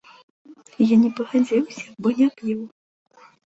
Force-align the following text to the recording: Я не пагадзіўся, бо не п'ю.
Я 0.93 0.97
не 1.03 1.11
пагадзіўся, 1.19 1.85
бо 2.01 2.07
не 2.19 2.27
п'ю. 2.43 2.59